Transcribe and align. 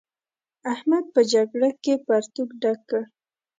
احمد 0.73 1.05
په 1.13 1.21
جګړه 1.33 1.69
کې 1.83 1.93
پرتوګ 2.05 2.49
ډک 2.61 2.79
کړ. 2.89 3.01